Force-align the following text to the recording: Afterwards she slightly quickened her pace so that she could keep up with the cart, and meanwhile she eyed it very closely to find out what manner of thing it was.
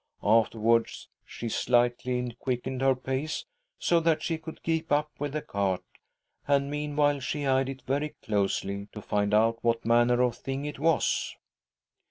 Afterwards 0.23 1.09
she 1.27 1.47
slightly 1.47 2.35
quickened 2.39 2.81
her 2.81 2.95
pace 2.95 3.45
so 3.77 3.99
that 3.99 4.23
she 4.23 4.39
could 4.39 4.63
keep 4.63 4.91
up 4.91 5.11
with 5.19 5.33
the 5.33 5.43
cart, 5.43 5.83
and 6.47 6.71
meanwhile 6.71 7.19
she 7.19 7.45
eyed 7.45 7.69
it 7.69 7.83
very 7.83 8.15
closely 8.23 8.87
to 8.93 9.01
find 9.03 9.31
out 9.31 9.63
what 9.63 9.85
manner 9.85 10.23
of 10.23 10.37
thing 10.37 10.65
it 10.65 10.79
was. 10.79 11.35